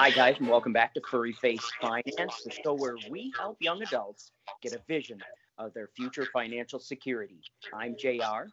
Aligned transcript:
Hi, 0.00 0.10
guys, 0.10 0.36
and 0.38 0.48
welcome 0.48 0.72
back 0.72 0.94
to 0.94 1.00
Furry 1.10 1.32
Face 1.32 1.72
Finance, 1.80 2.44
the 2.44 2.52
show 2.52 2.72
where 2.72 2.94
we 3.10 3.32
help 3.36 3.56
young 3.58 3.82
adults 3.82 4.30
get 4.62 4.72
a 4.72 4.80
vision 4.86 5.20
of 5.58 5.74
their 5.74 5.88
future 5.96 6.24
financial 6.32 6.78
security. 6.78 7.40
I'm 7.74 7.96
JR. 7.98 8.46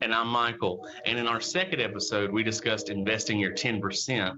And 0.00 0.14
I'm 0.14 0.28
Michael. 0.28 0.88
And 1.04 1.18
in 1.18 1.26
our 1.26 1.42
second 1.42 1.82
episode, 1.82 2.32
we 2.32 2.42
discussed 2.42 2.88
investing 2.88 3.38
your 3.38 3.52
10%. 3.52 4.34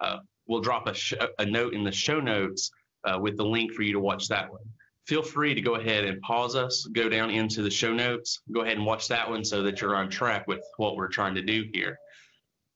Uh, 0.00 0.16
we'll 0.46 0.62
drop 0.62 0.86
a, 0.86 0.94
sh- 0.94 1.12
a, 1.38 1.44
note 1.44 1.74
in 1.74 1.84
the 1.84 1.92
show 1.92 2.20
notes 2.20 2.70
uh, 3.04 3.18
with 3.20 3.36
the 3.36 3.44
link 3.44 3.74
for 3.74 3.82
you 3.82 3.92
to 3.92 4.00
watch 4.00 4.28
that 4.28 4.50
one. 4.50 4.64
Feel 5.06 5.22
free 5.22 5.52
to 5.52 5.60
go 5.60 5.74
ahead 5.74 6.06
and 6.06 6.22
pause 6.22 6.56
us, 6.56 6.86
go 6.94 7.10
down 7.10 7.28
into 7.28 7.60
the 7.60 7.70
show 7.70 7.92
notes, 7.92 8.40
go 8.50 8.62
ahead 8.62 8.78
and 8.78 8.86
watch 8.86 9.08
that 9.08 9.28
one 9.28 9.44
so 9.44 9.62
that 9.62 9.82
you're 9.82 9.94
on 9.94 10.08
track 10.08 10.46
with 10.48 10.62
what 10.78 10.96
we're 10.96 11.06
trying 11.06 11.34
to 11.34 11.42
do 11.42 11.66
here. 11.74 11.98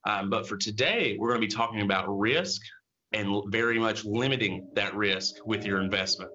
Um, 0.06 0.28
but 0.28 0.46
for 0.46 0.58
today, 0.58 1.16
we're 1.18 1.28
going 1.28 1.40
to 1.40 1.46
be 1.46 1.50
talking 1.50 1.80
about 1.80 2.06
risk 2.06 2.60
and 3.12 3.42
very 3.48 3.78
much 3.78 4.04
limiting 4.04 4.68
that 4.74 4.94
risk 4.94 5.36
with 5.44 5.64
your 5.64 5.80
investment. 5.80 6.32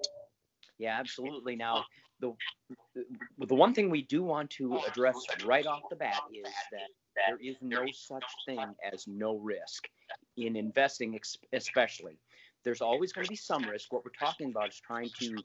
Yeah, 0.78 0.96
absolutely. 0.98 1.56
Now, 1.56 1.84
the 2.20 2.32
the 3.38 3.54
one 3.54 3.74
thing 3.74 3.90
we 3.90 4.02
do 4.02 4.22
want 4.22 4.50
to 4.50 4.78
address 4.86 5.16
right 5.44 5.66
off 5.66 5.82
the 5.90 5.96
bat 5.96 6.20
is 6.32 6.52
that 6.72 6.88
there 7.28 7.38
is 7.42 7.56
no 7.60 7.84
such 7.92 8.24
thing 8.46 8.64
as 8.92 9.06
no 9.06 9.36
risk 9.38 9.88
in 10.36 10.56
investing, 10.56 11.18
especially. 11.52 12.18
There's 12.64 12.80
always 12.80 13.12
going 13.12 13.24
to 13.24 13.30
be 13.30 13.36
some 13.36 13.62
risk. 13.64 13.92
What 13.92 14.04
we're 14.04 14.26
talking 14.26 14.50
about 14.50 14.70
is 14.70 14.80
trying 14.80 15.10
to 15.20 15.36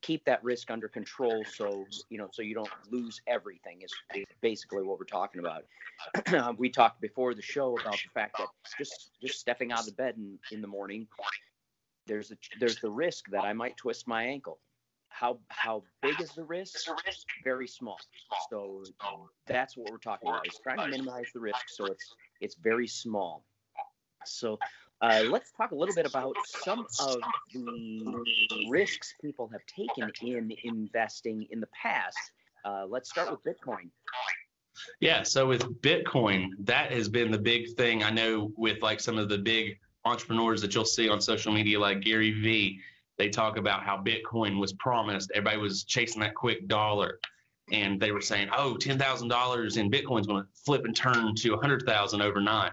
keep 0.00 0.24
that 0.24 0.42
risk 0.44 0.70
under 0.70 0.88
control 0.88 1.44
so 1.44 1.84
you 2.08 2.18
know 2.18 2.28
so 2.32 2.42
you 2.42 2.54
don't 2.54 2.70
lose 2.90 3.20
everything 3.26 3.82
is, 3.82 3.92
basically 4.40 4.82
what 4.82 4.98
we're 4.98 5.04
talking 5.04 5.40
about. 5.40 5.64
We 6.58 6.70
talked 6.70 7.00
before 7.00 7.34
the 7.34 7.42
show 7.42 7.76
about 7.78 7.94
the 7.94 8.10
fact 8.14 8.36
that 8.38 8.48
just 8.78 9.10
just 9.20 9.40
stepping 9.40 9.72
out 9.72 9.88
of 9.88 9.96
bed 9.96 10.14
in, 10.16 10.38
in 10.52 10.60
the 10.60 10.68
morning 10.68 11.08
there's 12.08 12.32
a 12.32 12.36
there's 12.58 12.80
the 12.80 12.90
risk 12.90 13.30
that 13.30 13.44
i 13.44 13.52
might 13.52 13.76
twist 13.76 14.08
my 14.08 14.24
ankle. 14.24 14.58
How 15.10 15.38
how 15.48 15.82
big 16.02 16.20
is 16.20 16.30
the 16.30 16.44
risk? 16.44 16.88
Very 17.44 17.68
small. 17.68 17.98
So 18.50 18.82
that's 19.46 19.76
what 19.76 19.90
we're 19.90 19.98
talking 19.98 20.28
about 20.28 20.46
is 20.46 20.58
trying 20.62 20.78
to 20.78 20.88
minimize 20.88 21.26
the 21.34 21.40
risk 21.40 21.68
so 21.68 21.86
it's 21.86 22.14
it's 22.40 22.56
very 22.56 22.88
small. 22.88 23.44
So 24.24 24.58
uh, 25.00 25.22
let's 25.30 25.52
talk 25.52 25.70
a 25.70 25.74
little 25.74 25.94
bit 25.94 26.06
about 26.06 26.34
some 26.44 26.86
of 27.00 27.20
the 27.52 28.24
risks 28.68 29.14
people 29.20 29.48
have 29.48 29.60
taken 29.66 30.10
in 30.22 30.52
investing 30.64 31.46
in 31.50 31.60
the 31.60 31.68
past. 31.68 32.18
Uh, 32.64 32.84
let's 32.88 33.08
start 33.10 33.30
with 33.30 33.40
Bitcoin. 33.44 33.90
Yeah, 35.00 35.22
so 35.22 35.46
with 35.46 35.62
Bitcoin, 35.82 36.50
that 36.60 36.92
has 36.92 37.08
been 37.08 37.30
the 37.30 37.38
big 37.38 37.74
thing. 37.76 38.02
I 38.02 38.10
know 38.10 38.52
with 38.56 38.82
like 38.82 39.00
some 39.00 39.18
of 39.18 39.28
the 39.28 39.38
big 39.38 39.78
entrepreneurs 40.04 40.60
that 40.62 40.74
you'll 40.74 40.84
see 40.84 41.08
on 41.08 41.20
social 41.20 41.52
media, 41.52 41.78
like 41.78 42.00
Gary 42.00 42.32
Vee, 42.32 42.80
they 43.18 43.28
talk 43.28 43.56
about 43.56 43.82
how 43.82 44.02
Bitcoin 44.02 44.58
was 44.58 44.72
promised. 44.74 45.30
Everybody 45.34 45.58
was 45.58 45.84
chasing 45.84 46.20
that 46.22 46.34
quick 46.34 46.66
dollar. 46.68 47.18
And 47.70 48.00
they 48.00 48.12
were 48.12 48.20
saying, 48.20 48.48
oh, 48.56 48.78
$10,000 48.80 49.76
in 49.76 49.90
Bitcoin 49.90 50.20
is 50.20 50.26
going 50.26 50.42
to 50.42 50.48
flip 50.64 50.84
and 50.84 50.96
turn 50.96 51.34
to 51.34 51.50
100,000 51.50 52.22
overnight 52.22 52.72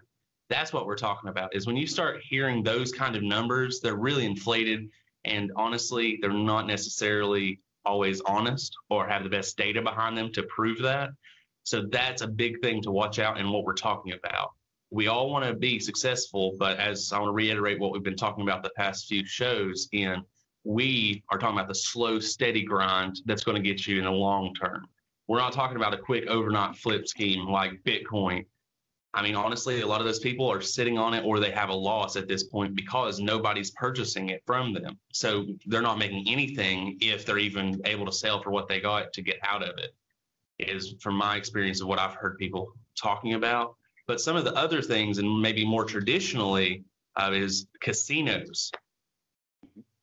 that's 0.50 0.72
what 0.72 0.86
we're 0.86 0.96
talking 0.96 1.30
about 1.30 1.56
is 1.56 1.66
when 1.66 1.78
you 1.78 1.88
start 1.88 2.22
hearing 2.22 2.64
those 2.64 2.92
kind 2.92 3.16
of 3.16 3.24
numbers 3.24 3.80
they're 3.80 3.96
really 3.96 4.26
inflated 4.26 4.90
and 5.26 5.52
honestly 5.56 6.20
they're 6.22 6.32
not 6.32 6.68
necessarily 6.68 7.60
always 7.86 8.22
honest 8.22 8.76
or 8.90 9.08
have 9.08 9.24
the 9.24 9.30
best 9.30 9.58
data 9.58 9.82
behind 9.82 10.18
them 10.18 10.32
to 10.34 10.44
prove 10.44 10.82
that. 10.82 11.10
So 11.64 11.84
that's 11.92 12.22
a 12.22 12.28
big 12.28 12.62
thing 12.62 12.82
to 12.84 12.92
watch 12.92 13.20
out 13.20 13.40
in 13.40 13.52
what 13.52 13.64
we're 13.64 13.74
talking 13.74 14.14
about. 14.14 14.52
We 14.92 15.08
all 15.08 15.30
want 15.30 15.46
to 15.46 15.54
be 15.54 15.80
successful 15.80 16.56
but 16.58 16.80
as 16.80 17.12
i 17.12 17.20
want 17.20 17.30
to 17.30 17.34
reiterate 17.34 17.80
what 17.80 17.92
we've 17.92 18.04
been 18.04 18.16
talking 18.16 18.44
about 18.44 18.64
the 18.64 18.70
past 18.78 19.08
few 19.08 19.26
shows 19.26 19.90
in 19.92 20.24
we 20.64 21.24
are 21.30 21.38
talking 21.38 21.58
about 21.58 21.68
the 21.68 21.76
slow 21.76 22.20
steady 22.20 22.64
grind 22.64 23.22
that's 23.26 23.44
going 23.44 23.62
to 23.62 23.68
get 23.68 23.86
you 23.86 24.00
in 24.00 24.06
the 24.06 24.12
long 24.12 24.54
term. 24.54 24.88
We're 25.28 25.40
not 25.40 25.54
talking 25.54 25.78
about 25.78 25.94
a 25.94 25.98
quick 25.98 26.28
overnight 26.28 26.76
flip 26.76 27.08
scheme 27.08 27.48
like 27.48 27.84
bitcoin 27.84 28.46
I 29.16 29.22
mean, 29.22 29.36
honestly, 29.36 29.80
a 29.80 29.88
lot 29.88 30.02
of 30.02 30.06
those 30.06 30.20
people 30.20 30.52
are 30.52 30.60
sitting 30.60 30.98
on 30.98 31.14
it 31.14 31.24
or 31.24 31.40
they 31.40 31.50
have 31.52 31.70
a 31.70 31.74
loss 31.74 32.18
at 32.18 32.28
this 32.28 32.44
point 32.44 32.76
because 32.76 33.22
nobody's 33.22 33.72
purchasing 33.72 34.30
it 34.30 34.44
from 34.46 34.74
them. 34.74 35.00
So 35.14 35.46
they're 35.68 35.82
not 35.82 35.98
making 35.98 36.26
anything 36.28 36.98
if 37.00 37.26
they're 37.26 37.38
even 37.38 37.82
able 37.86 38.06
to 38.08 38.12
sell 38.12 38.42
for 38.42 38.52
what 38.52 38.68
they 38.68 38.82
got 38.82 39.14
to 39.14 39.22
get 39.22 39.38
out 39.42 39.64
of 39.64 39.78
it, 39.78 39.96
is 40.60 40.96
from 41.00 41.16
my 41.16 41.38
experience 41.38 41.80
of 41.80 41.88
what 41.88 41.98
I've 41.98 42.16
heard 42.16 42.38
people 42.38 42.74
talking 43.02 43.36
about. 43.36 43.78
But 44.06 44.20
some 44.20 44.36
of 44.36 44.44
the 44.44 44.54
other 44.54 44.82
things, 44.82 45.18
and 45.18 45.42
maybe 45.42 45.66
more 45.66 45.86
traditionally, 45.86 46.84
uh, 47.16 47.32
is 47.34 47.68
casinos. 47.80 48.70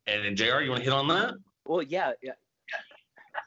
And, 0.07 0.25
and 0.25 0.37
JR, 0.39 0.61
you 0.61 0.71
want 0.71 0.79
to 0.79 0.85
hit 0.85 0.93
on 0.95 1.07
that? 1.09 1.35
Well, 1.67 1.83
yeah, 1.83 2.13
yeah. 2.23 2.33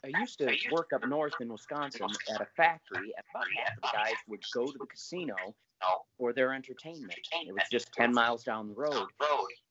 I 0.05 0.19
used 0.19 0.37
to 0.39 0.55
work 0.71 0.91
up 0.93 1.07
north 1.07 1.33
in 1.39 1.51
Wisconsin 1.51 2.07
at 2.33 2.41
a 2.41 2.45
factory, 2.57 3.13
and 3.15 3.25
about 3.33 3.45
half 3.57 3.77
of 3.77 3.81
the 3.81 3.89
guys 3.91 4.13
would 4.27 4.43
go 4.53 4.65
to 4.65 4.77
the 4.77 4.85
casino 4.85 5.35
for 6.17 6.33
their 6.33 6.53
entertainment. 6.53 7.13
It 7.31 7.53
was 7.53 7.63
just 7.71 7.91
10 7.93 8.13
miles 8.13 8.43
down 8.43 8.67
the 8.67 8.75
road. 8.75 9.07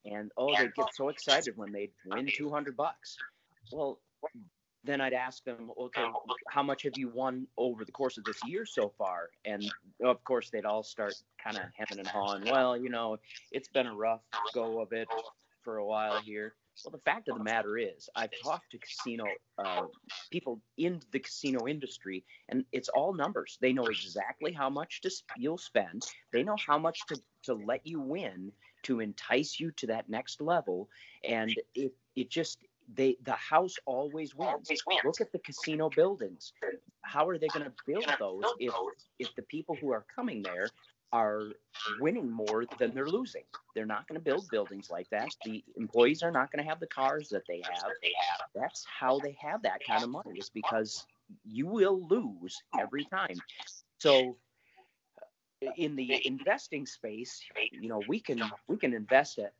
And 0.04 0.32
oh, 0.36 0.54
they'd 0.56 0.74
get 0.74 0.94
so 0.94 1.08
excited 1.08 1.56
when 1.56 1.72
they'd 1.72 1.92
win 2.06 2.28
200 2.34 2.76
bucks. 2.76 3.16
Well, 3.72 4.00
then 4.82 5.00
I'd 5.00 5.14
ask 5.14 5.42
them, 5.44 5.70
okay, 5.80 6.04
how 6.48 6.62
much 6.62 6.82
have 6.82 6.92
you 6.96 7.08
won 7.08 7.46
over 7.56 7.84
the 7.84 7.92
course 7.92 8.18
of 8.18 8.24
this 8.24 8.38
year 8.44 8.66
so 8.66 8.92
far? 8.98 9.30
And 9.44 9.64
of 10.04 10.22
course, 10.24 10.50
they'd 10.50 10.66
all 10.66 10.82
start 10.82 11.14
kind 11.42 11.56
of 11.56 11.62
hemming 11.74 12.00
and 12.00 12.08
hawing. 12.08 12.44
Well, 12.44 12.76
you 12.76 12.90
know, 12.90 13.18
it's 13.50 13.68
been 13.68 13.86
a 13.86 13.94
rough 13.94 14.20
go 14.52 14.80
of 14.80 14.92
it 14.92 15.08
for 15.64 15.78
a 15.78 15.84
while 15.84 16.20
here. 16.20 16.54
Well, 16.84 16.92
the 16.92 16.98
fact 16.98 17.28
of 17.28 17.38
the 17.38 17.44
matter 17.44 17.78
is, 17.78 18.08
I've 18.16 18.30
talked 18.42 18.72
to 18.72 18.78
casino 18.78 19.24
uh, 19.58 19.86
people 20.30 20.60
in 20.76 21.00
the 21.12 21.20
casino 21.20 21.68
industry, 21.68 22.24
and 22.48 22.64
it's 22.72 22.88
all 22.88 23.14
numbers. 23.14 23.58
They 23.60 23.72
know 23.72 23.86
exactly 23.86 24.52
how 24.52 24.70
much 24.70 25.00
to 25.02 25.10
you'll 25.36 25.58
spend. 25.58 26.04
They 26.32 26.42
know 26.42 26.56
how 26.66 26.78
much 26.78 27.06
to 27.06 27.20
to 27.44 27.54
let 27.54 27.86
you 27.86 28.00
win 28.00 28.52
to 28.84 29.00
entice 29.00 29.58
you 29.58 29.70
to 29.72 29.86
that 29.88 30.08
next 30.08 30.40
level, 30.40 30.88
and 31.22 31.54
it 31.74 31.92
it 32.16 32.30
just 32.30 32.58
they 32.94 33.16
the 33.24 33.32
house 33.32 33.76
always 33.86 34.34
wins. 34.34 34.70
Look 35.04 35.20
at 35.20 35.32
the 35.32 35.38
casino 35.38 35.90
buildings. 35.90 36.52
How 37.02 37.28
are 37.28 37.38
they 37.38 37.48
going 37.48 37.64
to 37.64 37.72
build 37.86 38.06
those 38.18 38.44
if 38.58 38.74
if 39.18 39.34
the 39.36 39.42
people 39.42 39.76
who 39.80 39.90
are 39.92 40.04
coming 40.14 40.42
there 40.42 40.68
are 41.12 41.52
winning 42.00 42.30
more 42.30 42.64
than 42.78 42.94
they're 42.94 43.08
losing. 43.08 43.44
They're 43.74 43.86
not 43.86 44.08
going 44.08 44.18
to 44.18 44.24
build 44.24 44.48
buildings 44.50 44.90
like 44.90 45.08
that. 45.10 45.28
The 45.44 45.62
employees 45.76 46.22
are 46.22 46.32
not 46.32 46.50
going 46.50 46.62
to 46.62 46.68
have 46.68 46.80
the 46.80 46.86
cars 46.86 47.28
that 47.28 47.42
they 47.46 47.62
have. 47.64 47.92
That's 48.54 48.84
how 48.86 49.18
they 49.20 49.36
have 49.40 49.62
that 49.62 49.80
kind 49.86 50.02
of 50.02 50.10
money 50.10 50.38
is 50.38 50.50
because 50.50 51.06
you 51.44 51.66
will 51.66 52.06
lose 52.08 52.62
every 52.78 53.04
time. 53.04 53.36
So 53.98 54.36
in 55.76 55.96
the 55.96 56.26
investing 56.26 56.86
space, 56.86 57.40
you 57.72 57.88
know, 57.88 58.02
we 58.08 58.20
can 58.20 58.42
we 58.68 58.76
can 58.76 58.92
invest 58.94 59.38
at, 59.38 59.52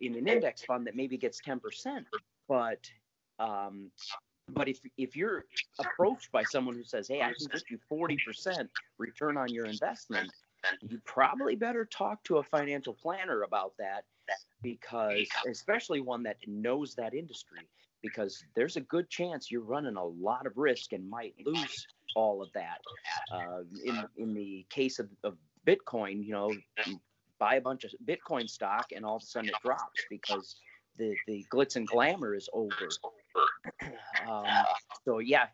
in 0.00 0.14
an 0.14 0.28
index 0.28 0.62
fund 0.64 0.86
that 0.86 0.96
maybe 0.96 1.16
gets 1.16 1.40
10%, 1.40 1.60
but 2.48 2.90
um, 3.38 3.90
but 4.50 4.68
if 4.68 4.80
if 4.96 5.16
you're 5.16 5.44
approached 5.78 6.32
by 6.32 6.42
someone 6.44 6.74
who 6.74 6.84
says, 6.84 7.08
"Hey, 7.08 7.20
I 7.20 7.32
can 7.32 7.46
get 7.50 7.70
you 7.70 7.78
40% 7.90 8.68
return 8.98 9.36
on 9.36 9.48
your 9.48 9.66
investment," 9.66 10.32
you 10.88 11.00
probably 11.04 11.56
better 11.56 11.84
talk 11.84 12.22
to 12.24 12.38
a 12.38 12.42
financial 12.42 12.92
planner 12.92 13.42
about 13.42 13.72
that 13.78 14.04
because 14.62 15.26
especially 15.48 16.00
one 16.00 16.22
that 16.22 16.36
knows 16.46 16.94
that 16.94 17.14
industry 17.14 17.60
because 18.02 18.44
there's 18.54 18.76
a 18.76 18.80
good 18.82 19.08
chance 19.08 19.50
you're 19.50 19.62
running 19.62 19.96
a 19.96 20.04
lot 20.04 20.46
of 20.46 20.52
risk 20.56 20.92
and 20.92 21.08
might 21.08 21.34
lose 21.44 21.86
all 22.14 22.42
of 22.42 22.52
that. 22.52 22.78
Uh, 23.32 23.62
in 23.84 24.04
in 24.16 24.34
the 24.34 24.66
case 24.70 24.98
of, 24.98 25.08
of 25.24 25.36
bitcoin 25.66 26.24
you 26.24 26.32
know 26.32 26.52
buy 27.38 27.56
a 27.56 27.60
bunch 27.60 27.84
of 27.84 27.92
bitcoin 28.06 28.48
stock 28.48 28.86
and 28.94 29.04
all 29.04 29.16
of 29.16 29.22
a 29.22 29.26
sudden 29.26 29.48
it 29.48 29.54
drops 29.62 30.00
because 30.10 30.56
the 30.96 31.14
the 31.26 31.44
glitz 31.52 31.76
and 31.76 31.86
glamour 31.86 32.34
is 32.34 32.48
over. 32.52 32.88
Um, 34.28 34.44
so 35.04 35.20
yeah 35.20 35.46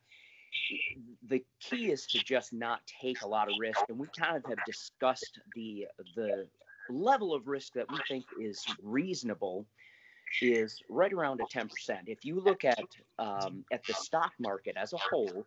the 1.29 1.45
key 1.61 1.91
is 1.91 2.07
to 2.07 2.19
just 2.19 2.53
not 2.53 2.81
take 3.01 3.23
a 3.23 3.29
lot 3.29 3.49
of 3.49 3.55
risk, 3.59 3.81
and 3.89 3.99
we 3.99 4.07
kind 4.19 4.37
of 4.37 4.45
have 4.47 4.65
discussed 4.67 5.41
the 5.55 5.87
the 6.15 6.47
level 6.91 7.35
of 7.35 7.49
risk 7.49 7.73
that 7.75 7.91
we 7.91 7.99
think 8.09 8.25
is 8.39 8.63
reasonable 8.83 9.67
is 10.43 10.83
right 10.89 11.13
around 11.13 11.41
a 11.41 11.45
10%. 11.45 11.69
If 12.07 12.25
you 12.25 12.41
look 12.41 12.65
at 12.65 12.85
um, 13.19 13.65
at 13.73 13.85
the 13.87 13.95
stock 13.95 14.33
market 14.39 14.77
as 14.77 14.93
a 14.93 14.99
whole, 14.99 15.47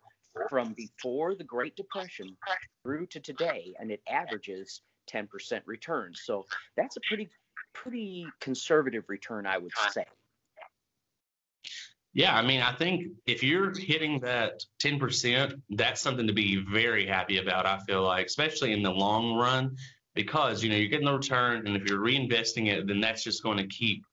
from 0.50 0.74
before 0.74 1.35
the 1.35 1.44
Great 1.44 1.75
Depression 1.75 2.38
through 2.83 3.07
to 3.07 3.19
today, 3.19 3.73
and 3.80 3.91
it 3.91 4.01
averages 4.09 4.81
10% 5.12 5.62
return. 5.65 6.13
So 6.15 6.45
that's 6.75 6.97
a 6.97 7.01
pretty 7.07 7.30
pretty 7.73 8.25
conservative 8.39 9.06
return, 9.07 9.45
I 9.45 9.57
would 9.57 9.71
say. 9.91 10.06
Yeah, 12.13 12.36
I 12.36 12.42
mean, 12.42 12.62
I 12.62 12.74
think 12.74 13.07
if 13.27 13.44
you're 13.44 13.74
hitting 13.77 14.19
that 14.21 14.63
10%, 14.81 15.54
that's 15.71 16.01
something 16.01 16.25
to 16.25 16.33
be 16.33 16.63
very 16.71 17.06
happy 17.06 17.38
about, 17.38 17.65
I 17.68 17.77
feel 17.88 18.01
like, 18.04 18.25
especially 18.25 18.74
in 18.74 18.81
the 18.81 18.92
long 18.92 19.36
run. 19.36 19.75
because 20.18 20.63
you 20.63 20.69
know 20.69 20.75
you're 20.75 20.89
getting 20.89 21.06
the 21.06 21.13
return, 21.13 21.65
and 21.68 21.77
if 21.77 21.88
you're 21.88 22.00
reinvesting 22.00 22.68
it, 22.68 22.88
then 22.88 23.00
that's 23.00 23.24
just 23.24 23.44
going 23.44 23.57
to 23.57 23.68
keep 23.68 24.04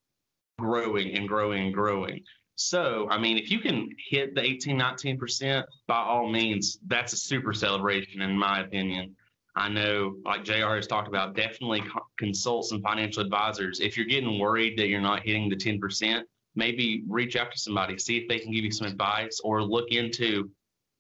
growing 0.59 1.17
and 1.17 1.27
growing 1.27 1.65
and 1.65 1.75
growing. 1.75 2.21
So, 2.57 3.09
I 3.11 3.19
mean, 3.19 3.37
if 3.39 3.51
you 3.51 3.59
can 3.59 3.89
hit 4.11 4.35
the 4.37 4.43
18, 4.43 4.79
19%, 4.79 5.65
by 5.89 5.97
all 5.97 6.31
means, 6.31 6.79
that's 6.87 7.13
a 7.13 7.17
super 7.17 7.53
celebration, 7.53 8.21
in 8.23 8.39
my 8.39 8.61
opinion. 8.61 9.17
I 9.57 9.69
know, 9.69 10.17
like 10.25 10.45
JR 10.45 10.77
has 10.77 10.87
talked 10.87 11.09
about, 11.09 11.35
definitely 11.35 11.83
consult 12.19 12.67
some 12.67 12.83
financial 12.83 13.23
advisors. 13.23 13.81
If 13.81 13.97
you're 13.97 14.07
getting 14.07 14.39
worried 14.39 14.79
that 14.79 14.89
you're 14.89 15.01
not 15.01 15.25
hitting 15.25 15.49
the 15.49 15.57
10%, 15.57 16.23
maybe 16.55 17.05
reach 17.09 17.37
out 17.37 17.53
to 17.53 17.59
somebody, 17.59 17.99
see 17.99 18.19
if 18.19 18.29
they 18.29 18.39
can 18.39 18.53
give 18.53 18.65
you 18.65 18.71
some 18.71 18.87
advice 18.87 19.41
or 19.43 19.63
look 19.63 19.91
into 19.91 20.51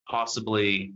possibly 0.09 0.93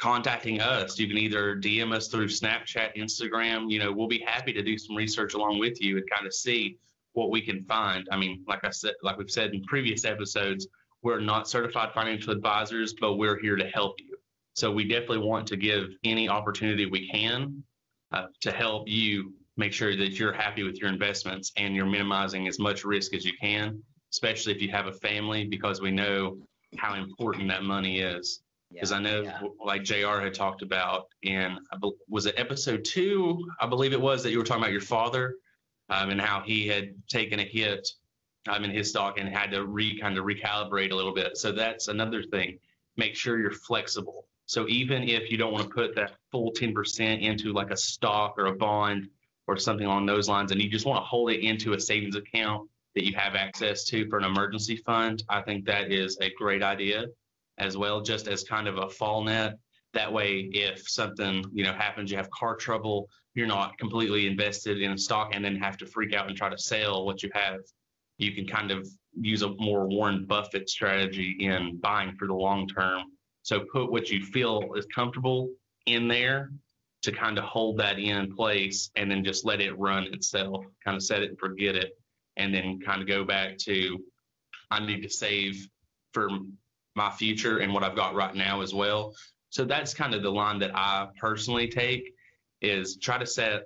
contacting 0.00 0.60
us. 0.60 0.98
You 0.98 1.08
can 1.08 1.18
either 1.18 1.56
DM 1.56 1.92
us 1.92 2.08
through 2.08 2.28
Snapchat, 2.28 2.96
Instagram. 2.96 3.70
You 3.70 3.78
know, 3.78 3.92
we'll 3.92 4.08
be 4.08 4.18
happy 4.18 4.52
to 4.52 4.62
do 4.62 4.76
some 4.76 4.96
research 4.96 5.34
along 5.34 5.58
with 5.58 5.80
you 5.80 5.96
and 5.96 6.10
kind 6.10 6.26
of 6.26 6.34
see 6.34 6.78
what 7.12 7.30
we 7.30 7.40
can 7.40 7.64
find. 7.64 8.06
I 8.10 8.16
mean, 8.16 8.44
like 8.46 8.64
I 8.64 8.70
said, 8.70 8.94
like 9.02 9.16
we've 9.16 9.30
said 9.30 9.54
in 9.54 9.62
previous 9.64 10.04
episodes, 10.04 10.66
we're 11.02 11.20
not 11.20 11.48
certified 11.48 11.92
financial 11.94 12.32
advisors, 12.32 12.94
but 12.94 13.14
we're 13.14 13.38
here 13.38 13.56
to 13.56 13.68
help 13.68 13.94
you. 14.00 14.16
So 14.54 14.70
we 14.70 14.84
definitely 14.84 15.18
want 15.18 15.46
to 15.48 15.56
give 15.56 15.90
any 16.04 16.28
opportunity 16.28 16.86
we 16.86 17.08
can 17.08 17.62
uh, 18.12 18.26
to 18.40 18.52
help 18.52 18.88
you 18.88 19.32
make 19.56 19.72
sure 19.72 19.96
that 19.96 20.18
you're 20.18 20.32
happy 20.32 20.62
with 20.62 20.76
your 20.80 20.88
investments 20.88 21.52
and 21.56 21.74
you're 21.74 21.86
minimizing 21.86 22.48
as 22.48 22.58
much 22.58 22.84
risk 22.84 23.14
as 23.14 23.24
you 23.24 23.32
can, 23.40 23.80
especially 24.14 24.52
if 24.52 24.62
you 24.62 24.68
have 24.68 24.86
a 24.86 24.92
family, 24.92 25.44
because 25.44 25.80
we 25.80 25.90
know 25.90 26.38
how 26.78 26.94
important 26.94 27.48
that 27.48 27.64
money 27.64 27.98
is. 27.98 28.42
Because 28.72 28.92
yeah, 28.92 28.96
I 28.96 29.00
know, 29.00 29.22
yeah. 29.22 29.40
like 29.64 29.82
JR 29.82 30.20
had 30.20 30.32
talked 30.32 30.62
about 30.62 31.08
in, 31.22 31.58
was 32.08 32.26
it 32.26 32.34
episode 32.38 32.84
two? 32.84 33.44
I 33.60 33.66
believe 33.66 33.92
it 33.92 34.00
was 34.00 34.22
that 34.22 34.30
you 34.30 34.38
were 34.38 34.44
talking 34.44 34.62
about 34.62 34.70
your 34.70 34.80
father 34.80 35.34
um, 35.88 36.10
and 36.10 36.20
how 36.20 36.42
he 36.42 36.68
had 36.68 36.94
taken 37.08 37.40
a 37.40 37.44
hit 37.44 37.88
um, 38.48 38.62
in 38.62 38.70
his 38.70 38.88
stock 38.88 39.18
and 39.18 39.28
had 39.28 39.50
to 39.50 39.66
re 39.66 39.98
kind 39.98 40.16
of 40.16 40.24
recalibrate 40.24 40.92
a 40.92 40.94
little 40.94 41.14
bit. 41.14 41.36
So 41.36 41.50
that's 41.50 41.88
another 41.88 42.22
thing. 42.22 42.60
Make 42.96 43.16
sure 43.16 43.40
you're 43.40 43.50
flexible. 43.50 44.26
So 44.46 44.68
even 44.68 45.08
if 45.08 45.28
you 45.28 45.38
don't 45.38 45.52
want 45.52 45.64
to 45.64 45.74
put 45.74 45.96
that 45.96 46.12
full 46.30 46.52
10% 46.52 47.20
into 47.20 47.52
like 47.52 47.72
a 47.72 47.76
stock 47.76 48.34
or 48.38 48.46
a 48.46 48.54
bond 48.54 49.08
or 49.48 49.56
something 49.56 49.86
along 49.86 50.06
those 50.06 50.28
lines, 50.28 50.52
and 50.52 50.62
you 50.62 50.70
just 50.70 50.86
want 50.86 51.02
to 51.02 51.04
hold 51.04 51.32
it 51.32 51.44
into 51.44 51.72
a 51.72 51.80
savings 51.80 52.14
account 52.14 52.68
that 52.94 53.04
you 53.04 53.14
have 53.16 53.34
access 53.34 53.84
to 53.84 54.08
for 54.08 54.18
an 54.18 54.24
emergency 54.24 54.76
fund, 54.76 55.22
I 55.28 55.42
think 55.42 55.64
that 55.66 55.92
is 55.92 56.16
a 56.20 56.30
great 56.38 56.62
idea 56.62 57.06
as 57.58 57.76
well, 57.76 58.00
just 58.00 58.28
as 58.28 58.44
kind 58.44 58.68
of 58.68 58.78
a 58.78 58.88
fall 58.88 59.24
net. 59.24 59.58
That 59.92 60.12
way, 60.12 60.50
if 60.52 60.88
something 60.88 61.44
you 61.52 61.64
know 61.64 61.72
happens, 61.72 62.10
you 62.10 62.16
have 62.16 62.30
car 62.30 62.56
trouble, 62.56 63.08
you're 63.34 63.46
not 63.46 63.78
completely 63.78 64.26
invested 64.26 64.80
in 64.80 64.92
a 64.92 64.98
stock 64.98 65.30
and 65.34 65.44
then 65.44 65.56
have 65.56 65.76
to 65.78 65.86
freak 65.86 66.14
out 66.14 66.28
and 66.28 66.36
try 66.36 66.48
to 66.48 66.58
sell 66.58 67.04
what 67.04 67.22
you 67.22 67.30
have. 67.32 67.60
You 68.18 68.32
can 68.32 68.46
kind 68.46 68.70
of 68.70 68.88
use 69.20 69.42
a 69.42 69.54
more 69.58 69.86
Warren 69.86 70.26
Buffett 70.26 70.68
strategy 70.68 71.36
in 71.40 71.78
buying 71.78 72.14
for 72.16 72.26
the 72.26 72.34
long 72.34 72.66
term. 72.66 73.04
So 73.42 73.64
put 73.72 73.90
what 73.90 74.10
you 74.10 74.24
feel 74.24 74.72
is 74.76 74.86
comfortable 74.86 75.50
in 75.86 76.08
there 76.08 76.50
to 77.02 77.12
kind 77.12 77.38
of 77.38 77.44
hold 77.44 77.78
that 77.78 77.98
in 77.98 78.34
place 78.34 78.90
and 78.96 79.10
then 79.10 79.22
just 79.22 79.44
let 79.44 79.60
it 79.60 79.78
run 79.78 80.04
itself, 80.04 80.64
kind 80.82 80.96
of 80.96 81.02
set 81.02 81.22
it 81.22 81.28
and 81.28 81.38
forget 81.38 81.76
it, 81.76 81.92
and 82.36 82.54
then 82.54 82.80
kind 82.80 83.00
of 83.00 83.08
go 83.08 83.24
back 83.24 83.58
to 83.58 83.98
I 84.70 84.84
need 84.84 85.02
to 85.02 85.10
save 85.10 85.68
for 86.12 86.28
my 86.94 87.10
future 87.10 87.58
and 87.58 87.72
what 87.72 87.82
I've 87.82 87.96
got 87.96 88.14
right 88.14 88.34
now 88.34 88.60
as 88.60 88.74
well. 88.74 89.14
So 89.50 89.64
that's 89.64 89.94
kind 89.94 90.14
of 90.14 90.22
the 90.22 90.30
line 90.30 90.58
that 90.60 90.72
I 90.74 91.08
personally 91.20 91.68
take 91.68 92.12
is 92.60 92.96
try 92.96 93.18
to 93.18 93.26
set 93.26 93.64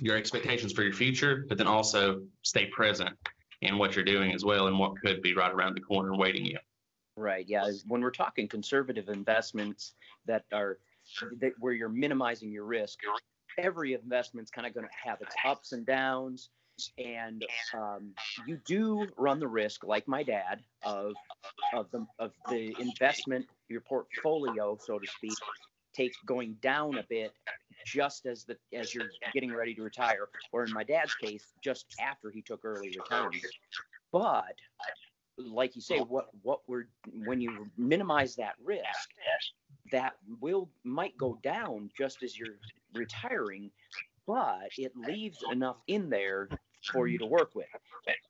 your 0.00 0.16
expectations 0.16 0.72
for 0.72 0.82
your 0.82 0.92
future, 0.92 1.44
but 1.48 1.58
then 1.58 1.66
also 1.66 2.22
stay 2.42 2.66
present 2.66 3.10
in 3.62 3.78
what 3.78 3.94
you're 3.94 4.04
doing 4.04 4.32
as 4.32 4.44
well 4.44 4.66
and 4.66 4.78
what 4.78 4.96
could 5.00 5.22
be 5.22 5.34
right 5.34 5.52
around 5.52 5.76
the 5.76 5.80
corner 5.80 6.14
waiting 6.16 6.44
you. 6.44 6.58
Right. 7.16 7.44
Yeah. 7.46 7.70
When 7.86 8.00
we're 8.00 8.10
talking 8.10 8.48
conservative 8.48 9.08
investments 9.08 9.94
that 10.26 10.44
are 10.52 10.78
that, 11.40 11.52
where 11.58 11.72
you're 11.72 11.88
minimizing 11.88 12.50
your 12.50 12.64
risk, 12.64 13.00
every 13.58 13.94
investment's 13.94 14.50
kind 14.50 14.66
of 14.66 14.74
going 14.74 14.86
to 14.86 15.08
have 15.08 15.20
its 15.20 15.34
ups 15.44 15.72
and 15.72 15.84
downs. 15.84 16.50
And 16.98 17.44
um, 17.74 18.12
you 18.46 18.58
do 18.66 19.06
run 19.16 19.38
the 19.38 19.48
risk, 19.48 19.84
like 19.84 20.08
my 20.08 20.22
dad, 20.22 20.60
of 20.84 21.12
of 21.74 21.90
the 21.90 22.06
of 22.18 22.32
the 22.48 22.74
investment, 22.78 23.46
your 23.68 23.82
portfolio, 23.82 24.78
so 24.80 24.98
to 24.98 25.06
speak, 25.06 25.34
take 25.92 26.12
going 26.26 26.56
down 26.62 26.98
a 26.98 27.04
bit 27.08 27.32
just 27.84 28.26
as 28.26 28.44
the 28.44 28.56
as 28.72 28.94
you're 28.94 29.10
getting 29.32 29.52
ready 29.52 29.74
to 29.74 29.82
retire, 29.82 30.28
or 30.52 30.64
in 30.64 30.72
my 30.72 30.84
dad's 30.84 31.14
case, 31.14 31.44
just 31.62 31.86
after 32.00 32.30
he 32.30 32.42
took 32.42 32.64
early 32.64 32.94
retirement. 32.98 33.44
But 34.10 34.54
like 35.38 35.74
you 35.76 35.82
say, 35.82 35.98
what 35.98 36.28
what 36.42 36.60
we're 36.66 36.88
when 37.24 37.40
you 37.40 37.70
minimize 37.76 38.34
that 38.36 38.54
risk, 38.62 39.10
that 39.90 40.14
will 40.40 40.68
might 40.84 41.16
go 41.16 41.38
down 41.42 41.90
just 41.96 42.22
as 42.22 42.38
you're 42.38 42.56
retiring, 42.94 43.70
but 44.26 44.70
it 44.78 44.92
leaves 44.96 45.38
enough 45.52 45.76
in 45.86 46.10
there 46.10 46.48
for 46.92 47.06
you 47.06 47.18
to 47.18 47.26
work 47.26 47.54
with. 47.54 47.66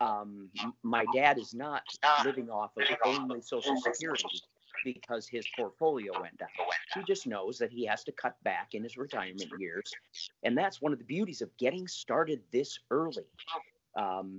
Um, 0.00 0.50
my 0.82 1.04
dad 1.14 1.38
is 1.38 1.54
not 1.54 1.82
living 2.24 2.50
off 2.50 2.72
of 2.76 2.84
only 3.04 3.40
Social 3.40 3.76
Security 3.80 4.42
because 4.84 5.28
his 5.28 5.46
portfolio 5.56 6.12
went 6.20 6.36
down. 6.38 6.48
He 6.94 7.02
just 7.04 7.26
knows 7.26 7.58
that 7.58 7.70
he 7.70 7.86
has 7.86 8.04
to 8.04 8.12
cut 8.12 8.36
back 8.42 8.74
in 8.74 8.82
his 8.82 8.96
retirement 8.96 9.44
years. 9.58 9.90
And 10.42 10.56
that's 10.56 10.82
one 10.82 10.92
of 10.92 10.98
the 10.98 11.04
beauties 11.04 11.40
of 11.40 11.56
getting 11.56 11.86
started 11.86 12.40
this 12.52 12.78
early. 12.90 13.26
Um, 13.96 14.38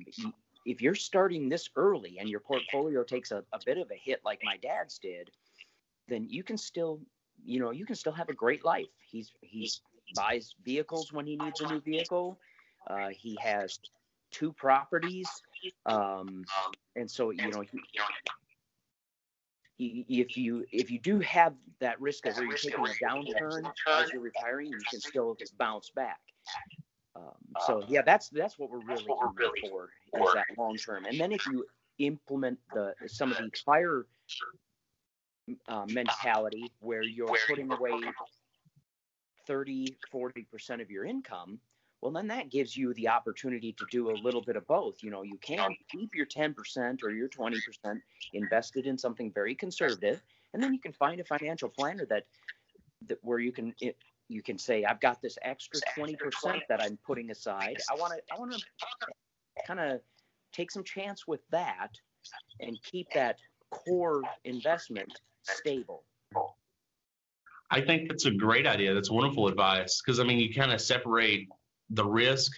if 0.66 0.82
you're 0.82 0.96
starting 0.96 1.50
this 1.50 1.70
early 1.76 2.18
and 2.20 2.30
your 2.30 2.40
portfolio 2.40 3.04
takes 3.04 3.32
a, 3.32 3.44
a 3.54 3.60
bit 3.66 3.78
of 3.78 3.90
a 3.92 3.96
hit 3.96 4.22
like 4.24 4.40
my 4.44 4.58
dad's 4.58 4.98
did, 4.98 5.30
then 6.08 6.28
you 6.30 6.44
can 6.44 6.58
still, 6.58 7.00
you 7.44 7.60
know, 7.60 7.72
you 7.72 7.86
can 7.86 7.96
still 7.96 8.12
have 8.12 8.30
a 8.30 8.34
great 8.34 8.66
life. 8.66 8.88
He's 9.10 9.32
he 9.42 9.70
buys 10.16 10.56
vehicles 10.64 11.12
when 11.12 11.26
he 11.26 11.36
needs 11.36 11.62
a 11.62 11.68
new 11.68 11.82
vehicle. 11.82 12.38
Uh, 12.88 13.10
he 13.10 13.38
has 13.42 13.80
two 14.32 14.52
properties, 14.54 15.30
um, 15.86 16.44
and 16.96 17.10
so 17.10 17.32
you 17.32 17.50
know 17.50 17.64
he, 19.78 20.06
if 20.10 20.38
you 20.38 20.66
if 20.72 20.92
you 20.92 21.00
do 21.00 21.20
have 21.20 21.54
that 21.80 22.00
risk 22.00 22.26
of 22.26 22.36
where 22.36 22.46
you're 22.46 22.58
taking 22.58 22.86
a 22.86 23.06
downturn 23.06 23.72
as 23.90 24.12
you're 24.12 24.22
retiring, 24.22 24.68
you 24.68 24.80
can 24.90 25.00
still 25.00 25.38
bounce 25.58 25.90
back. 25.90 26.20
Um, 27.16 27.34
so 27.68 27.84
yeah, 27.88 28.02
that's 28.02 28.30
that's 28.30 28.58
what 28.58 28.70
we're 28.70 28.80
really 28.80 29.06
aiming 29.06 29.70
for 29.70 29.90
is 30.20 30.34
that 30.34 30.46
long 30.58 30.76
term. 30.78 31.06
And 31.06 31.20
then 31.20 31.32
if 31.32 31.46
you 31.48 31.66
implement 32.00 32.60
the 32.74 32.94
some 33.08 33.32
of 33.32 33.38
the 33.38 33.52
fire 33.66 34.06
uh, 35.68 35.86
mentality 35.88 36.72
where 36.80 37.04
you're 37.04 37.36
putting 37.48 37.72
away 37.72 37.92
30 39.48 39.96
40 40.12 40.48
percent 40.52 40.82
of 40.82 40.90
your 40.90 41.06
income 41.06 41.60
well 42.02 42.12
then 42.12 42.28
that 42.28 42.50
gives 42.50 42.76
you 42.76 42.94
the 42.96 43.08
opportunity 43.08 43.74
to 43.74 43.86
do 43.92 44.12
a 44.12 44.18
little 44.24 44.42
bit 44.42 44.56
of 44.56 44.68
both. 44.68 45.02
You 45.04 45.12
know 45.12 45.24
you 45.24 45.38
can 45.38 45.76
keep 45.90 46.14
your 46.14 46.26
10% 46.26 47.04
or 47.04 47.12
your 47.12 47.30
20% 47.30 47.56
invested 48.34 48.86
in 48.86 48.98
something 48.98 49.32
very 49.32 49.56
conservative 49.56 50.22
and 50.54 50.62
then 50.62 50.74
you 50.74 50.80
can 50.80 50.94
find 50.94 51.20
a 51.20 51.24
financial 51.24 51.70
planner 51.70 52.06
that, 52.08 52.26
that 53.08 53.18
where 53.22 53.40
you 53.40 53.52
can 53.52 53.74
it, 53.82 53.98
you 54.30 54.42
can 54.42 54.58
say 54.58 54.84
i've 54.86 55.00
got 55.00 55.22
this 55.22 55.38
extra 55.42 55.80
20% 55.98 56.16
that 56.70 56.82
i'm 56.82 56.98
putting 57.06 57.32
aside. 57.32 57.78
I 57.92 57.96
want 57.96 58.14
to 58.14 58.34
i 58.34 58.40
want 58.40 58.54
to 58.54 58.62
kind 59.68 59.80
of 59.80 60.02
take 60.52 60.72
some 60.72 60.84
chance 60.84 61.28
with 61.28 61.42
that 61.52 61.90
and 62.60 62.78
keep 62.84 63.08
that 63.14 63.40
core 63.72 64.22
investment 64.46 65.12
stable 65.44 66.04
I 67.74 67.82
think 67.82 68.08
that's 68.08 68.26
a 68.26 68.32
great 68.32 68.68
idea. 68.68 68.94
That's 68.94 69.10
wonderful 69.10 69.48
advice 69.48 70.00
because 70.00 70.20
I 70.20 70.24
mean, 70.24 70.38
you 70.38 70.54
kind 70.54 70.72
of 70.72 70.80
separate 70.80 71.48
the 71.90 72.06
risk, 72.06 72.52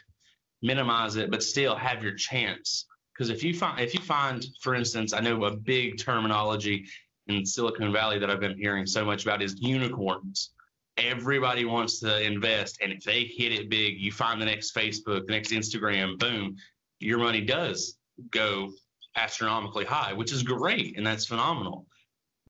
minimize 0.61 1.15
it, 1.15 1.31
but 1.31 1.41
still 1.41 1.73
have 1.73 2.03
your 2.03 2.15
chance. 2.15 2.85
Because 3.13 3.29
if 3.29 3.41
you 3.41 3.53
find, 3.53 3.79
if 3.79 3.93
you 3.93 4.01
find, 4.01 4.45
for 4.61 4.75
instance, 4.75 5.13
I 5.13 5.21
know 5.21 5.45
a 5.45 5.55
big 5.55 5.97
terminology 5.97 6.85
in 7.27 7.45
Silicon 7.45 7.93
Valley 7.93 8.19
that 8.19 8.29
I've 8.29 8.41
been 8.41 8.57
hearing 8.57 8.85
so 8.85 9.05
much 9.05 9.23
about 9.23 9.41
is 9.41 9.55
unicorns. 9.61 10.51
Everybody 10.97 11.63
wants 11.63 12.01
to 12.01 12.21
invest, 12.21 12.79
and 12.81 12.91
if 12.91 13.05
they 13.05 13.23
hit 13.23 13.53
it 13.53 13.69
big, 13.69 13.97
you 13.97 14.11
find 14.11 14.41
the 14.41 14.45
next 14.45 14.75
Facebook, 14.75 15.27
the 15.27 15.31
next 15.31 15.51
Instagram, 15.51 16.19
boom, 16.19 16.57
your 16.99 17.19
money 17.19 17.39
does 17.39 17.97
go 18.31 18.73
astronomically 19.15 19.85
high, 19.85 20.11
which 20.11 20.33
is 20.33 20.43
great 20.43 20.97
and 20.97 21.07
that's 21.07 21.25
phenomenal. 21.25 21.85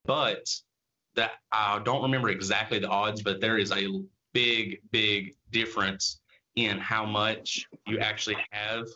But 0.06 0.48
that 1.16 1.32
I 1.52 1.80
don't 1.80 2.04
remember 2.04 2.30
exactly 2.30 2.80
the 2.80 2.90
odds, 2.90 3.22
but 3.22 3.42
there 3.42 3.58
is 3.58 3.72
a 3.72 3.88
big, 4.34 4.80
big 4.92 5.34
difference 5.52 6.20
in 6.56 6.78
how 6.78 7.06
much 7.06 7.66
you 7.88 8.00
actually 8.00 8.38
have 8.52 8.88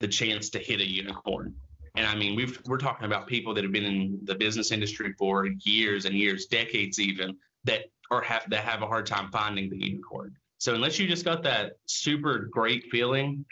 the 0.00 0.08
chance 0.08 0.50
to 0.50 0.58
hit 0.58 0.80
a 0.80 0.88
unicorn. 0.88 1.54
And 1.96 2.06
I 2.06 2.14
mean, 2.14 2.36
we've, 2.36 2.60
we're 2.66 2.78
talking 2.78 3.06
about 3.06 3.26
people 3.26 3.52
that 3.54 3.64
have 3.64 3.72
been 3.72 3.84
in 3.84 4.18
the 4.24 4.34
business 4.34 4.70
industry 4.70 5.12
for 5.18 5.46
years 5.64 6.04
and 6.04 6.14
years, 6.14 6.46
decades 6.46 6.98
even, 6.98 7.36
that 7.64 7.82
are 8.10 8.22
have 8.22 8.48
that 8.48 8.64
have 8.64 8.82
a 8.82 8.86
hard 8.86 9.06
time 9.06 9.30
finding 9.30 9.70
the 9.70 9.76
unicorn. 9.76 10.34
So 10.58 10.74
unless 10.74 10.98
you 10.98 11.06
just 11.06 11.24
got 11.24 11.42
that 11.44 11.72
super 11.86 12.48
great 12.50 12.84
feeling, 12.90 13.44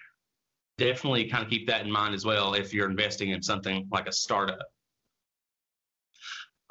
definitely 0.78 1.28
kind 1.28 1.44
of 1.44 1.50
keep 1.50 1.66
that 1.68 1.84
in 1.84 1.90
mind 1.90 2.14
as 2.14 2.24
well 2.24 2.54
if 2.54 2.72
you're 2.72 2.88
investing 2.88 3.30
in 3.30 3.42
something 3.42 3.86
like 3.90 4.06
a 4.06 4.12
startup. 4.12 4.66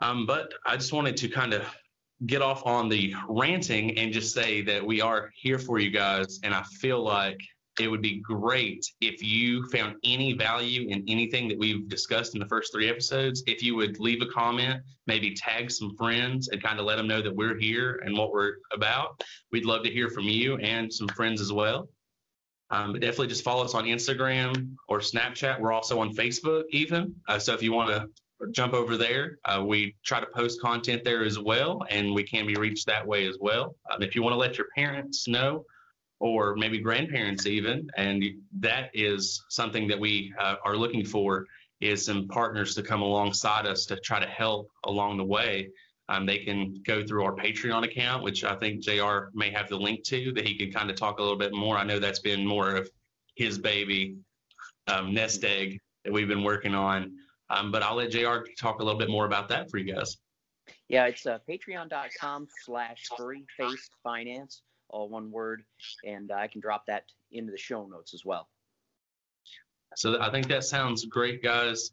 Um, 0.02 0.26
but 0.26 0.54
I 0.66 0.78
just 0.78 0.94
wanted 0.94 1.18
to 1.18 1.30
kind 1.30 1.54
of 1.54 1.66
get 2.26 2.42
off 2.42 2.66
on 2.66 2.90
the 2.90 3.14
ranting 3.28 3.98
and 3.98 4.12
just 4.12 4.34
say 4.34 4.62
that 4.62 4.86
we 4.86 5.02
are 5.02 5.32
here 5.36 5.60
for 5.60 5.80
you 5.80 5.92
guys. 5.92 6.40
And 6.44 6.54
I 6.54 6.64
feel 6.64 7.04
like 7.04 7.40
it 7.80 7.88
would 7.88 8.02
be 8.02 8.20
great 8.22 8.84
if 9.02 9.22
you 9.22 9.68
found 9.70 9.96
any 10.04 10.34
value 10.34 10.90
in 10.90 11.04
anything 11.08 11.48
that 11.48 11.58
we've 11.58 11.88
discussed 11.88 12.34
in 12.34 12.40
the 12.40 12.48
first 12.48 12.74
three 12.74 12.90
episodes. 12.90 13.44
If 13.46 13.62
you 13.62 13.76
would 13.76 14.00
leave 14.00 14.22
a 14.22 14.26
comment, 14.28 14.82
maybe 15.06 15.36
tag 15.36 15.70
some 15.70 15.96
friends 15.96 16.48
and 16.48 16.62
kind 16.62 16.80
of 16.80 16.86
let 16.86 16.96
them 16.96 17.08
know 17.08 17.22
that 17.22 17.36
we're 17.36 17.58
here 17.58 18.02
and 18.04 18.18
what 18.18 18.32
we're 18.32 18.56
about. 18.74 19.22
We'd 19.52 19.66
love 19.66 19.84
to 19.84 19.92
hear 19.92 20.10
from 20.10 20.24
you 20.24 20.58
and 20.58 20.92
some 20.92 21.08
friends 21.10 21.40
as 21.40 21.54
well. 21.54 21.88
Um, 22.70 22.94
but 22.94 23.02
definitely 23.02 23.28
just 23.28 23.44
follow 23.44 23.64
us 23.64 23.76
on 23.76 23.86
Instagram 23.86 24.74
or 24.90 25.00
Snapchat. 25.00 25.60
We're 25.60 25.72
also 25.72 26.00
on 26.02 26.14
Facebook, 26.14 26.64
even. 26.72 27.16
Uh, 27.28 27.40
so 27.40 27.54
if 27.54 27.64
you 27.64 27.72
want 27.72 27.92
to 27.92 28.10
jump 28.52 28.74
over 28.74 28.98
there, 28.98 29.40
uh, 29.46 29.64
we 29.66 29.96
try 30.04 30.20
to 30.20 30.28
post 30.28 30.62
content 30.62 31.04
there 31.04 31.24
as 31.24 31.40
well, 31.40 31.84
and 31.90 32.14
we 32.14 32.24
can 32.24 32.46
be 32.46 32.56
reached 32.56 32.86
that 32.88 33.06
way 33.06 33.28
as 33.28 33.38
well. 33.40 33.76
Um, 33.92 34.02
if 34.02 34.16
you 34.16 34.24
want 34.24 34.34
to 34.34 34.38
let 34.38 34.58
your 34.58 34.68
parents 34.76 35.28
know, 35.28 35.66
or 36.20 36.56
maybe 36.56 36.80
grandparents 36.80 37.46
even, 37.46 37.90
and 37.96 38.24
that 38.60 38.90
is 38.94 39.44
something 39.50 39.88
that 39.88 40.00
we 40.00 40.34
uh, 40.40 40.56
are 40.64 40.76
looking 40.76 41.06
for 41.06 41.46
is 41.80 42.04
some 42.04 42.28
partners 42.28 42.74
to 42.76 42.82
come 42.82 43.02
alongside 43.02 43.66
us 43.66 43.86
to 43.86 43.96
try 43.98 44.20
to 44.20 44.26
help 44.26 44.70
along 44.86 45.18
the 45.18 45.24
way. 45.24 45.70
Um, 46.10 46.26
they 46.26 46.40
can 46.40 46.82
go 46.86 47.06
through 47.06 47.24
our 47.24 47.36
Patreon 47.36 47.84
account, 47.84 48.24
which 48.24 48.44
I 48.44 48.56
think 48.56 48.82
JR 48.82 49.30
may 49.34 49.52
have 49.52 49.70
the 49.70 49.78
link 49.78 50.04
to, 50.06 50.32
that 50.34 50.48
he 50.48 50.58
can 50.58 50.72
kind 50.72 50.90
of 50.90 50.96
talk 50.96 51.20
a 51.20 51.22
little 51.22 51.38
bit 51.38 51.54
more. 51.54 51.78
I 51.78 51.84
know 51.84 52.00
that's 52.00 52.20
been 52.20 52.46
more 52.46 52.76
of 52.76 52.90
his 53.36 53.60
baby 53.60 54.16
um, 54.88 55.14
nest 55.14 55.44
egg 55.44 55.80
that 56.04 56.14
we've 56.14 56.28
been 56.28 56.44
working 56.44 56.74
on. 56.74 57.12
Um, 57.50 57.72
but 57.72 57.84
I'll 57.84 57.96
let 57.96 58.12
JR 58.12 58.40
talk 58.60 58.80
a 58.80 58.84
little 58.84 59.00
bit 59.00 59.10
more 59.10 59.26
about 59.26 59.50
that 59.50 59.70
for 59.70 59.78
you 59.78 59.94
guys. 59.94 60.18
Yeah, 60.90 61.06
it's 61.06 61.26
uh, 61.26 61.40
patreon.com 61.50 62.48
slash 62.66 63.06
furry 63.18 63.46
faced 63.58 63.92
finance, 64.04 64.62
all 64.90 65.10
one 65.10 65.32
word. 65.32 65.64
And 66.06 66.32
I 66.32 66.48
can 66.48 66.62
drop 66.62 66.86
that 66.88 67.04
into 67.32 67.52
the 67.52 67.58
show 67.58 67.86
notes 67.86 68.14
as 68.14 68.24
well. 68.26 68.50
So 69.96 70.22
I 70.22 70.30
think 70.30 70.48
that 70.48 70.64
sounds 70.64 71.06
great, 71.06 71.42
guys. 71.42 71.92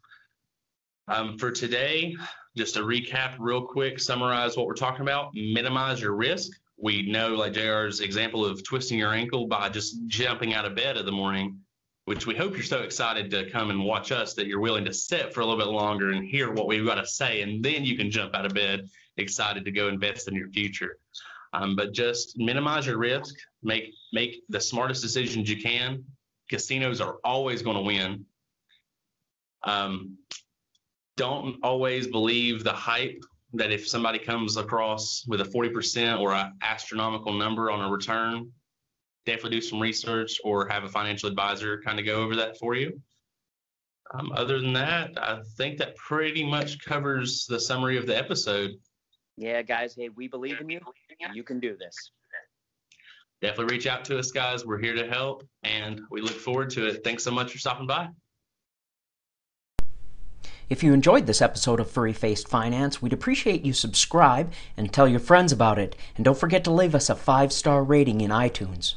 Um, 1.07 1.37
for 1.37 1.51
today, 1.51 2.15
just 2.57 2.73
to 2.75 2.81
recap 2.81 3.35
real 3.39 3.61
quick, 3.61 3.99
summarize 3.99 4.57
what 4.57 4.65
we're 4.65 4.73
talking 4.73 5.01
about, 5.01 5.31
minimize 5.33 6.01
your 6.01 6.15
risk. 6.15 6.51
We 6.77 7.09
know, 7.09 7.29
like 7.35 7.53
JR's 7.53 7.99
example 8.01 8.43
of 8.43 8.63
twisting 8.63 8.97
your 8.97 9.13
ankle 9.13 9.47
by 9.47 9.69
just 9.69 10.07
jumping 10.07 10.53
out 10.53 10.65
of 10.65 10.75
bed 10.75 10.97
in 10.97 11.05
the 11.05 11.11
morning, 11.11 11.59
which 12.05 12.27
we 12.27 12.35
hope 12.35 12.53
you're 12.53 12.63
so 12.63 12.83
excited 12.83 13.31
to 13.31 13.49
come 13.49 13.71
and 13.71 13.83
watch 13.83 14.11
us 14.11 14.35
that 14.35 14.45
you're 14.47 14.59
willing 14.59 14.85
to 14.85 14.93
sit 14.93 15.33
for 15.33 15.41
a 15.41 15.45
little 15.45 15.59
bit 15.59 15.71
longer 15.71 16.11
and 16.11 16.25
hear 16.25 16.51
what 16.51 16.67
we've 16.67 16.85
got 16.85 16.95
to 16.95 17.05
say. 17.05 17.41
And 17.41 17.65
then 17.65 17.83
you 17.83 17.97
can 17.97 18.11
jump 18.11 18.35
out 18.35 18.45
of 18.45 18.53
bed 18.53 18.87
excited 19.17 19.65
to 19.65 19.71
go 19.71 19.87
invest 19.87 20.27
in 20.27 20.35
your 20.35 20.49
future. 20.49 20.97
Um, 21.53 21.75
but 21.75 21.93
just 21.93 22.37
minimize 22.37 22.85
your 22.85 22.97
risk, 22.97 23.35
make 23.63 23.93
make 24.13 24.43
the 24.49 24.59
smartest 24.59 25.01
decisions 25.01 25.49
you 25.49 25.61
can. 25.61 26.03
Casinos 26.49 27.01
are 27.01 27.17
always 27.23 27.61
going 27.61 27.77
to 27.77 27.81
win. 27.81 28.25
Um, 29.63 30.17
don't 31.17 31.57
always 31.63 32.07
believe 32.07 32.63
the 32.63 32.73
hype 32.73 33.23
that 33.53 33.71
if 33.71 33.87
somebody 33.87 34.19
comes 34.19 34.57
across 34.57 35.23
with 35.27 35.41
a 35.41 35.45
40% 35.45 36.19
or 36.19 36.33
an 36.33 36.53
astronomical 36.61 37.33
number 37.33 37.71
on 37.71 37.81
a 37.81 37.89
return, 37.89 38.51
definitely 39.25 39.57
do 39.57 39.61
some 39.61 39.79
research 39.79 40.39
or 40.43 40.67
have 40.67 40.83
a 40.83 40.89
financial 40.89 41.29
advisor 41.29 41.81
kind 41.81 41.99
of 41.99 42.05
go 42.05 42.15
over 42.15 42.35
that 42.35 42.57
for 42.57 42.75
you. 42.75 42.99
Um, 44.13 44.31
other 44.33 44.61
than 44.61 44.73
that, 44.73 45.11
I 45.17 45.41
think 45.57 45.77
that 45.79 45.95
pretty 45.95 46.43
much 46.43 46.83
covers 46.83 47.45
the 47.47 47.59
summary 47.59 47.97
of 47.97 48.05
the 48.05 48.15
episode. 48.15 48.71
Yeah, 49.37 49.61
guys, 49.63 49.95
hey, 49.95 50.09
we 50.09 50.27
believe 50.27 50.61
in 50.61 50.69
you. 50.69 50.79
You 51.33 51.43
can 51.43 51.59
do 51.59 51.75
this. 51.75 52.11
Definitely 53.41 53.75
reach 53.75 53.87
out 53.87 54.05
to 54.05 54.17
us, 54.17 54.31
guys. 54.31 54.65
We're 54.65 54.79
here 54.79 54.95
to 54.95 55.07
help, 55.07 55.45
and 55.63 56.01
we 56.09 56.21
look 56.21 56.33
forward 56.33 56.69
to 56.71 56.87
it. 56.87 57.03
Thanks 57.03 57.23
so 57.23 57.31
much 57.31 57.51
for 57.51 57.57
stopping 57.57 57.87
by. 57.87 58.09
If 60.67 60.81
you 60.81 60.93
enjoyed 60.93 61.27
this 61.27 61.41
episode 61.41 61.79
of 61.79 61.91
Furry 61.91 62.13
Faced 62.13 62.47
Finance, 62.47 63.01
we'd 63.01 63.13
appreciate 63.13 63.63
you 63.63 63.73
subscribe 63.73 64.51
and 64.77 64.91
tell 64.91 65.07
your 65.07 65.19
friends 65.19 65.51
about 65.51 65.77
it. 65.77 65.95
And 66.15 66.25
don't 66.25 66.37
forget 66.37 66.63
to 66.63 66.71
leave 66.71 66.95
us 66.95 67.09
a 67.09 67.15
five 67.15 67.51
star 67.53 67.83
rating 67.83 68.21
in 68.21 68.31
iTunes. 68.31 68.95